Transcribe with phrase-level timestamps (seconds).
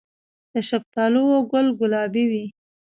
[0.53, 2.45] د شفتالو ګل ګلابي وي؟